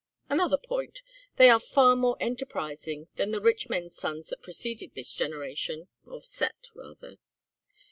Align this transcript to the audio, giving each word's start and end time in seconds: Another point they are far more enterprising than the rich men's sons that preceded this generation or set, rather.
Another 0.29 0.57
point 0.57 1.03
they 1.35 1.47
are 1.47 1.59
far 1.59 1.95
more 1.95 2.17
enterprising 2.19 3.07
than 3.17 3.29
the 3.29 3.39
rich 3.39 3.69
men's 3.69 3.95
sons 3.97 4.29
that 4.29 4.41
preceded 4.41 4.95
this 4.95 5.13
generation 5.13 5.89
or 6.07 6.23
set, 6.23 6.69
rather. 6.73 7.17